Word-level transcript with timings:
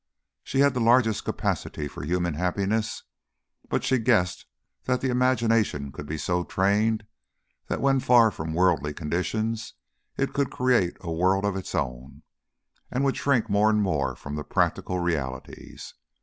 She 0.43 0.61
had 0.61 0.73
the 0.73 0.79
largest 0.79 1.25
capacity 1.25 1.87
for 1.87 2.01
human 2.03 2.33
happiness, 2.33 3.03
but 3.69 3.83
she 3.83 3.99
guessed 3.99 4.47
that 4.85 4.99
the 4.99 5.09
imagination 5.11 5.91
could 5.91 6.07
be 6.07 6.17
so 6.17 6.43
trained 6.43 7.05
that 7.67 7.81
when 7.81 7.99
far 7.99 8.31
from 8.31 8.55
worldly 8.55 8.95
conditions 8.95 9.75
it 10.17 10.33
could 10.33 10.49
create 10.49 10.97
a 11.01 11.11
world 11.11 11.45
of 11.45 11.55
its 11.55 11.75
own, 11.75 12.23
and 12.89 13.03
would 13.05 13.15
shrink 13.15 13.47
more 13.47 13.69
and 13.69 13.83
more 13.83 14.15
from 14.15 14.33
the 14.35 14.43
practical 14.43 14.97
realities. 14.99 15.93